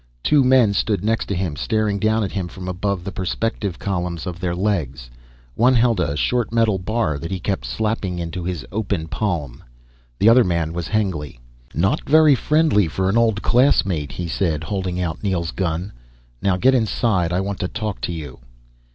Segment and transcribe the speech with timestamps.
[0.23, 4.25] Two men stood next to him, staring down at him from above the perspective columns
[4.25, 5.11] of their legs.
[5.53, 9.63] One held a short metal bar that he kept slapping into his open palm.
[10.17, 11.39] The other man was Hengly.
[11.75, 15.91] "Not very friendly for an old classmate," he said, holding out Neel's gun.
[16.41, 18.39] "Now get inside, I want to talk to you."